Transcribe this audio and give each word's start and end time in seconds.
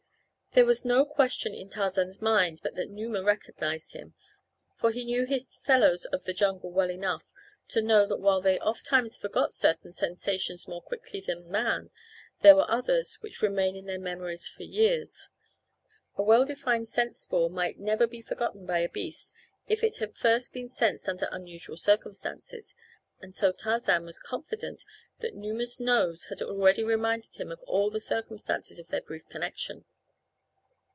There 0.53 0.65
was 0.65 0.83
no 0.83 1.05
question 1.05 1.53
in 1.53 1.69
Tarzan's 1.69 2.21
mind 2.21 2.59
but 2.61 2.75
that 2.75 2.89
Numa 2.89 3.23
recognized 3.23 3.93
him, 3.93 4.15
for 4.75 4.91
he 4.91 5.05
knew 5.05 5.25
his 5.25 5.45
fellows 5.63 6.03
of 6.03 6.25
the 6.25 6.33
jungle 6.33 6.71
well 6.73 6.89
enough 6.91 7.23
to 7.69 7.81
know 7.81 8.05
that 8.05 8.19
while 8.19 8.41
they 8.41 8.59
oft 8.59 8.85
times 8.85 9.15
forgot 9.15 9.53
certain 9.53 9.93
sensations 9.93 10.67
more 10.67 10.81
quickly 10.81 11.21
than 11.21 11.49
man 11.49 11.89
there 12.41 12.57
are 12.57 12.69
others 12.69 13.15
which 13.21 13.41
remain 13.41 13.77
in 13.77 13.85
their 13.85 13.97
memories 13.97 14.45
for 14.45 14.63
years. 14.63 15.29
A 16.17 16.21
well 16.21 16.43
defined 16.43 16.89
scent 16.89 17.15
spoor 17.15 17.49
might 17.49 17.79
never 17.79 18.05
be 18.05 18.21
forgotten 18.21 18.65
by 18.65 18.79
a 18.79 18.89
beast 18.89 19.33
if 19.69 19.85
it 19.85 19.99
had 19.99 20.17
first 20.17 20.51
been 20.51 20.67
sensed 20.69 21.07
under 21.07 21.29
unusual 21.31 21.77
circumstances, 21.77 22.75
and 23.21 23.33
so 23.33 23.53
Tarzan 23.53 24.03
was 24.03 24.19
confident 24.19 24.83
that 25.19 25.33
Numa's 25.33 25.79
nose 25.79 26.25
had 26.25 26.41
already 26.41 26.83
reminded 26.83 27.37
him 27.37 27.51
of 27.53 27.63
all 27.63 27.89
the 27.89 28.01
circumstances 28.01 28.79
of 28.79 28.89
their 28.89 28.99
brief 28.99 29.29
connection. 29.29 29.85